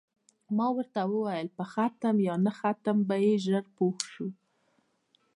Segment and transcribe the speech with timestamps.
[0.57, 4.27] ما ورته وویل: په ختم یا نه ختم به یې ژر پوه شو.